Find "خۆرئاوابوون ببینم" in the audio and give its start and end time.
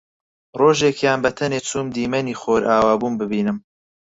2.41-3.57